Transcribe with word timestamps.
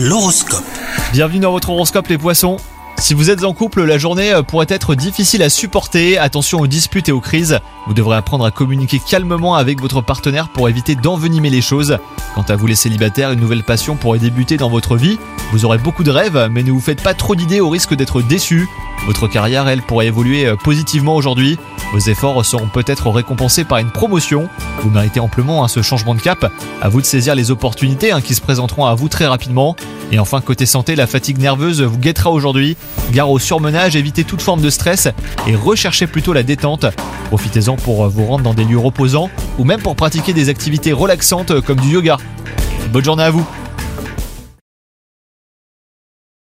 L'horoscope. 0.00 0.62
Bienvenue 1.10 1.40
dans 1.40 1.50
votre 1.50 1.70
horoscope 1.70 2.06
les 2.06 2.18
poissons. 2.18 2.58
Si 2.98 3.14
vous 3.14 3.30
êtes 3.30 3.42
en 3.42 3.52
couple, 3.52 3.82
la 3.82 3.98
journée 3.98 4.32
euh, 4.32 4.44
pourrait 4.44 4.66
être 4.68 4.94
difficile 4.94 5.42
à 5.42 5.50
supporter. 5.50 6.16
Attention 6.18 6.60
aux 6.60 6.68
disputes 6.68 7.08
et 7.08 7.12
aux 7.12 7.20
crises. 7.20 7.58
Vous 7.88 7.94
devrez 7.94 8.16
apprendre 8.16 8.44
à 8.44 8.52
communiquer 8.52 9.00
calmement 9.00 9.56
avec 9.56 9.80
votre 9.80 10.00
partenaire 10.00 10.50
pour 10.50 10.68
éviter 10.68 10.94
d'envenimer 10.94 11.50
les 11.50 11.60
choses. 11.60 11.98
Quant 12.36 12.42
à 12.42 12.54
vous 12.54 12.68
les 12.68 12.76
célibataires, 12.76 13.32
une 13.32 13.40
nouvelle 13.40 13.64
passion 13.64 13.96
pourrait 13.96 14.20
débuter 14.20 14.56
dans 14.56 14.70
votre 14.70 14.96
vie. 14.96 15.18
Vous 15.50 15.64
aurez 15.64 15.78
beaucoup 15.78 16.04
de 16.04 16.12
rêves, 16.12 16.48
mais 16.48 16.62
ne 16.62 16.70
vous 16.70 16.80
faites 16.80 17.02
pas 17.02 17.14
trop 17.14 17.34
d'idées 17.34 17.60
au 17.60 17.68
risque 17.68 17.94
d'être 17.94 18.22
déçu. 18.22 18.68
Votre 19.06 19.26
carrière, 19.26 19.66
elle, 19.66 19.82
pourrait 19.82 20.06
évoluer 20.06 20.46
euh, 20.46 20.54
positivement 20.54 21.16
aujourd'hui. 21.16 21.58
Vos 21.92 21.98
efforts 22.00 22.44
seront 22.44 22.68
peut-être 22.68 23.08
récompensés 23.10 23.64
par 23.64 23.78
une 23.78 23.90
promotion. 23.90 24.48
Vous 24.82 24.90
méritez 24.90 25.20
amplement 25.20 25.64
hein, 25.64 25.68
ce 25.68 25.80
changement 25.80 26.14
de 26.14 26.20
cap. 26.20 26.52
À 26.82 26.88
vous 26.88 27.00
de 27.00 27.06
saisir 27.06 27.34
les 27.34 27.50
opportunités 27.50 28.12
hein, 28.12 28.20
qui 28.20 28.34
se 28.34 28.42
présenteront 28.42 28.84
à 28.84 28.94
vous 28.94 29.08
très 29.08 29.26
rapidement. 29.26 29.74
Et 30.12 30.18
enfin, 30.18 30.40
côté 30.40 30.66
santé, 30.66 30.96
la 30.96 31.06
fatigue 31.06 31.38
nerveuse 31.38 31.80
vous 31.80 31.98
guettera 31.98 32.30
aujourd'hui. 32.30 32.76
Gare 33.12 33.30
au 33.30 33.38
surmenage, 33.38 33.96
évitez 33.96 34.24
toute 34.24 34.42
forme 34.42 34.60
de 34.60 34.70
stress 34.70 35.08
et 35.46 35.54
recherchez 35.54 36.06
plutôt 36.06 36.34
la 36.34 36.42
détente. 36.42 36.86
Profitez-en 37.28 37.76
pour 37.76 38.08
vous 38.08 38.26
rendre 38.26 38.44
dans 38.44 38.54
des 38.54 38.64
lieux 38.64 38.78
reposants 38.78 39.30
ou 39.58 39.64
même 39.64 39.80
pour 39.80 39.96
pratiquer 39.96 40.34
des 40.34 40.50
activités 40.50 40.92
relaxantes 40.92 41.60
comme 41.62 41.80
du 41.80 41.88
yoga. 41.88 42.18
Bonne 42.92 43.04
journée 43.04 43.24
à 43.24 43.30
vous 43.30 43.46